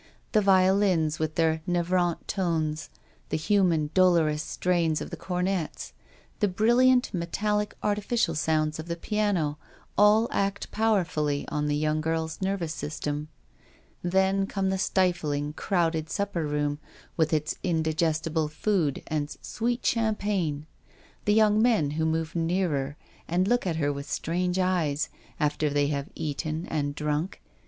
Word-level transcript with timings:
The 0.31 0.41
violins 0.41 1.19
with 1.19 1.35
their 1.35 1.61
navrant 1.69 2.25
tones, 2.25 2.89
the 3.29 3.37
human, 3.37 3.91
dolorous 3.93 4.41
strains 4.41 4.99
of 4.99 5.11
the 5.11 5.15
cornets, 5.15 5.93
the 6.39 6.47
brilliant, 6.47 7.13
metallic, 7.13 7.75
artificial 7.83 8.33
sounds 8.33 8.79
of 8.79 8.87
the 8.87 8.95
piano, 8.95 9.59
all 9.99 10.27
act 10.31 10.71
powerfully 10.71 11.47
on 11.49 11.67
the 11.67 11.75
young 11.75 12.01
girl's 12.01 12.41
nervous 12.41 12.75
sys 12.81 12.99
tem. 12.99 13.27
Then 14.01 14.47
comes 14.47 14.71
the 14.71 14.79
stifling 14.79 15.53
crowded 15.53 16.09
sup 16.09 16.33
per 16.33 16.47
room, 16.47 16.79
with 17.15 17.31
its 17.31 17.53
indigestible 17.61 18.47
food 18.47 19.03
and 19.05 19.29
sweet 19.43 19.85
champagne; 19.85 20.65
the 21.25 21.33
young 21.35 21.61
men 21.61 21.91
who 21.91 22.07
move 22.07 22.33
nearer 22.35 22.97
and 23.27 23.47
look 23.47 23.67
at 23.67 23.75
her 23.75 23.93
with 23.93 24.09
strange 24.09 24.57
eyes, 24.57 25.09
after 25.39 25.69
they 25.69 25.89
have 25.89 26.09
eaten 26.15 26.65
and 26.71 26.95
drunk. 26.95 27.39